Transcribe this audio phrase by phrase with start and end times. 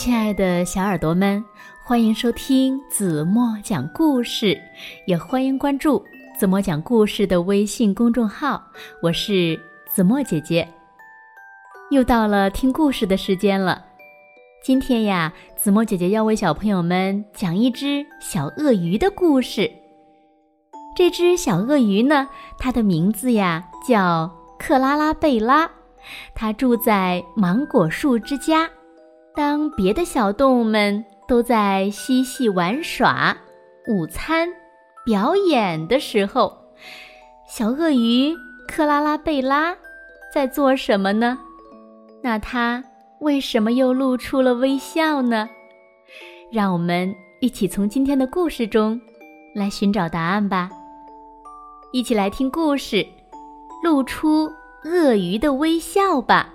[0.00, 1.44] 亲爱的小耳朵们，
[1.84, 4.58] 欢迎收听子墨讲故事，
[5.06, 6.02] 也欢迎关注
[6.38, 8.62] 子墨讲故事的微信公众号。
[9.02, 10.66] 我是子墨姐姐，
[11.90, 13.84] 又到了听故事的时间了。
[14.64, 19.70] 今天呀，子墨姐姐要为小朋友们讲一只小鳄鱼的故事。
[20.96, 25.70] 这只小鳄鱼呢，它的名字呀叫克拉拉贝拉，
[26.34, 28.66] 它住在芒果树之家。
[29.34, 33.36] 当别的小动物们都在嬉戏玩耍、
[33.88, 34.48] 午餐、
[35.04, 36.56] 表演的时候，
[37.48, 38.34] 小鳄鱼
[38.66, 39.76] 克拉拉贝拉
[40.34, 41.38] 在做什么呢？
[42.22, 42.82] 那它
[43.20, 45.48] 为什么又露出了微笑呢？
[46.52, 49.00] 让我们一起从今天的故事中
[49.54, 50.68] 来寻找答案吧。
[51.92, 53.06] 一起来听故事，
[53.82, 54.50] 露出
[54.84, 56.52] 鳄鱼的微笑吧。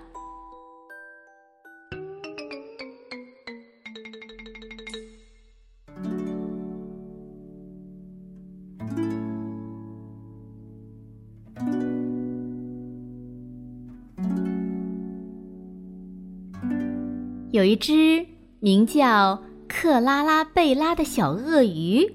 [17.56, 18.26] 有一只
[18.60, 22.06] 名叫克拉拉贝拉的小鳄鱼，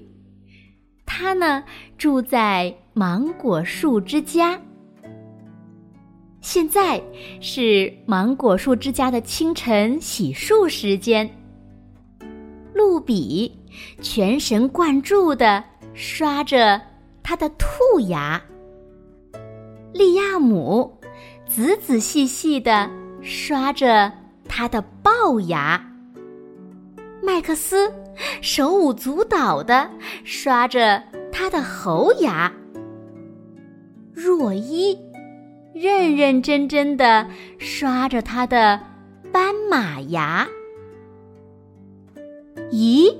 [1.03, 1.63] 它呢
[1.97, 4.61] 住在芒果树之家。
[6.41, 7.01] 现在
[7.39, 11.27] 是芒果树之家的清晨洗漱时间。
[12.75, 13.51] 露比
[13.99, 15.63] 全神贯注地
[15.95, 16.79] 刷着
[17.23, 18.39] 他的兔牙，
[19.91, 20.99] 利亚姆
[21.47, 22.87] 仔仔细细地
[23.23, 24.20] 刷着。
[24.53, 25.81] 他的龅牙，
[27.23, 27.89] 麦克斯
[28.41, 29.89] 手舞足蹈的
[30.25, 32.51] 刷着他的猴牙，
[34.13, 34.99] 若伊
[35.73, 37.25] 认认真真的
[37.59, 38.77] 刷着他的
[39.31, 40.45] 斑马牙。
[42.71, 43.15] 咦，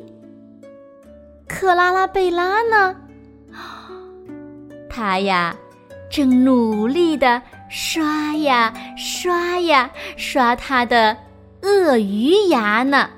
[1.48, 2.96] 克拉拉贝拉呢？
[4.90, 5.56] 他呀，
[6.10, 7.42] 正努力的。
[7.74, 11.16] 刷呀刷呀刷他的
[11.62, 13.10] 鳄鱼牙呢。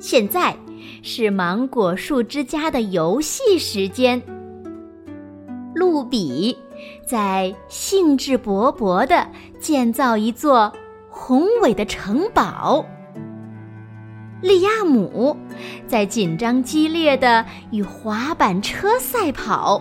[0.00, 0.56] 现在
[1.04, 4.20] 是芒果树之家的游戏时间。
[5.72, 6.58] 露比
[7.06, 9.24] 在兴致勃勃的
[9.60, 10.72] 建造一座
[11.08, 12.84] 宏伟的城堡。
[14.42, 15.36] 利亚姆
[15.86, 19.80] 在紧张激烈的与滑板车赛跑。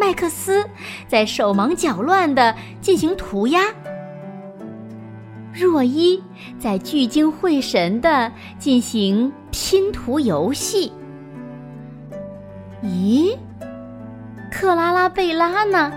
[0.00, 0.64] 麦克斯
[1.06, 3.60] 在手忙脚乱地进行涂鸦，
[5.52, 6.20] 若依
[6.58, 10.90] 在聚精会神地进行拼图游戏。
[12.82, 13.36] 咦，
[14.50, 15.92] 克拉拉贝拉呢？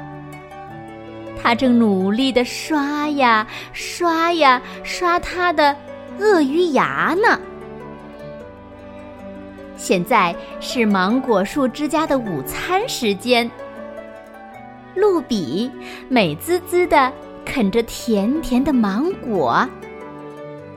[1.42, 5.74] 他正努力地刷呀刷呀刷他的
[6.20, 7.40] 鳄鱼牙呢。
[9.78, 13.50] 现在是芒果树之家的午餐时间。
[14.96, 15.70] 露比
[16.10, 17.12] 美滋滋的
[17.46, 19.68] 啃着甜甜的芒果，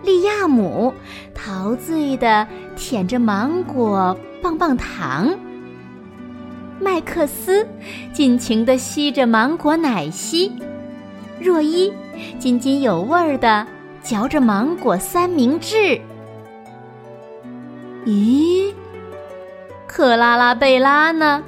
[0.03, 0.93] 利亚姆
[1.35, 5.33] 陶醉的舔着芒果棒棒糖，
[6.81, 7.67] 麦克斯
[8.13, 10.53] 尽情的吸着芒果奶昔，
[11.41, 11.93] 若伊
[12.39, 13.67] 津津有味的
[14.03, 16.01] 嚼着芒果三明治。
[18.05, 18.73] 咦，
[19.87, 21.43] 克拉拉贝拉呢？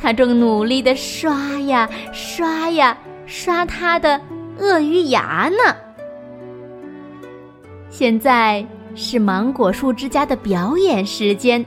[0.00, 4.20] 他正努力的刷呀刷呀刷他的
[4.58, 5.76] 鳄鱼牙呢。
[7.90, 8.64] 现在
[8.94, 11.64] 是芒果树之家的表演时间。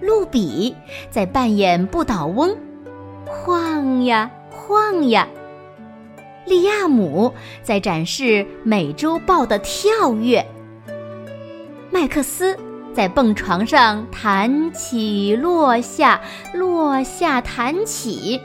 [0.00, 0.74] 露比
[1.10, 2.56] 在扮演不倒翁，
[3.26, 5.28] 晃呀晃呀。
[6.46, 7.32] 利亚姆
[7.62, 10.44] 在展示美洲豹的跳跃。
[11.90, 12.56] 麦克斯。
[12.92, 16.20] 在蹦床上弹起落下，
[16.52, 18.40] 落下弹起。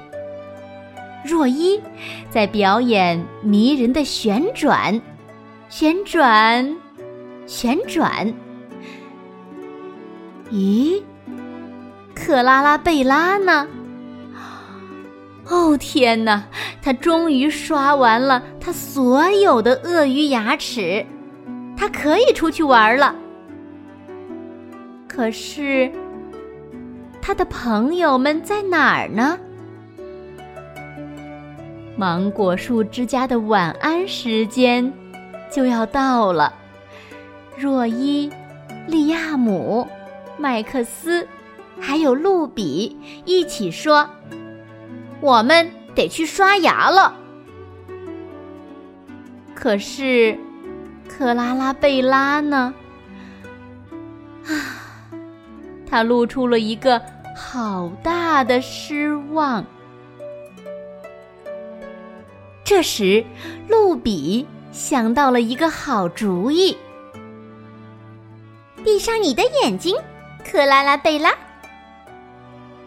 [1.26, 1.82] 若依
[2.30, 5.02] 在表演迷人的旋转，
[5.70, 6.78] 旋转，
[7.48, 8.32] 旋转。
[10.52, 11.02] 咦，
[12.14, 13.68] 克拉拉贝拉呢？
[15.48, 16.44] 哦天哪，
[16.82, 21.06] 他终于刷完了他所有的鳄鱼牙齿，
[21.76, 23.16] 他可以出去玩了。
[25.16, 25.90] 可是，
[27.22, 29.40] 他的朋友们在哪儿呢？
[31.96, 34.92] 芒果树之家的晚安时间
[35.50, 36.54] 就要到了。
[37.56, 38.30] 若伊、
[38.88, 39.88] 利亚姆、
[40.38, 41.26] 麦克斯，
[41.80, 44.10] 还有露比一起说
[45.22, 47.16] ：“我们得去刷牙了。”
[49.56, 50.38] 可是，
[51.08, 52.74] 克拉拉贝拉呢？
[54.46, 54.84] 啊，
[55.90, 57.02] 他露出了一个
[57.36, 59.66] 好大的失望。
[62.64, 63.24] 这时，
[63.68, 66.76] 露比想到了一个好主意：
[68.84, 69.96] 闭上你的眼睛，
[70.44, 71.32] 克拉拉贝拉。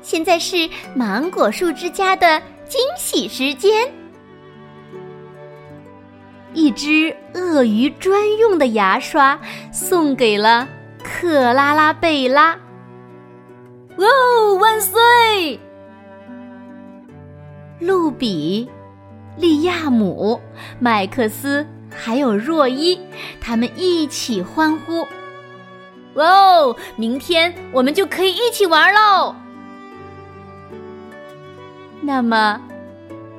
[0.02, 3.92] 现在是芒果树之家的惊喜时间。
[6.54, 9.38] 一支鳄鱼专用的牙刷
[9.70, 10.66] 送给了
[11.04, 12.58] 克拉拉贝拉。
[13.98, 15.60] 哦，万岁！
[17.80, 18.68] 露比。
[19.36, 20.40] 利亚姆、
[20.80, 21.64] 麦克斯
[21.94, 22.98] 还有若伊，
[23.40, 25.06] 他们一起欢呼
[26.20, 26.74] ：“哦！
[26.96, 29.32] 明天我们就可以一起玩喽！”
[32.02, 32.60] 那么，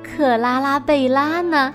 [0.02, 1.74] 克拉拉贝拉呢？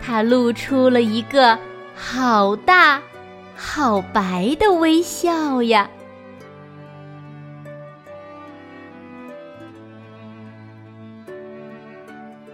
[0.00, 1.58] 她露出了一个
[1.96, 3.02] 好大、
[3.56, 5.90] 好白的微笑呀。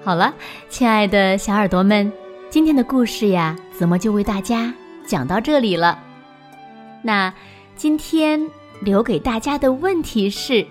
[0.08, 0.32] 好了，
[0.70, 2.10] 亲爱的小耳朵们，
[2.48, 4.72] 今天的故事呀，子墨就为大家
[5.06, 5.98] 讲到这里了。
[7.02, 7.30] 那
[7.76, 8.40] 今天
[8.80, 10.66] 留给大家的问题是：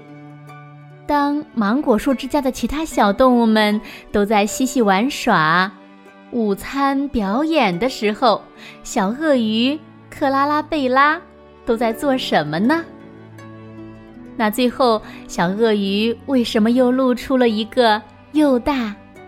[1.06, 3.80] 当芒果树之家的其他小动物们
[4.12, 5.72] 都在嬉戏玩耍、
[6.32, 8.42] 午餐表演的时候，
[8.84, 9.80] 小鳄鱼
[10.10, 11.22] 克拉拉贝拉
[11.64, 12.84] 都在做什么呢？
[14.36, 18.02] 那最后，小鳄鱼为什么又露出了一个
[18.32, 18.96] 又大？